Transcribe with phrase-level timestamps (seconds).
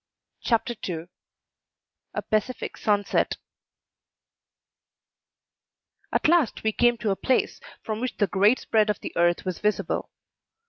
[0.41, 1.09] CHAPTER II
[2.15, 3.37] A PACIFIC SUNSET
[6.11, 9.45] At last we came to a place from which the great spread of the earth
[9.45, 10.09] was visible.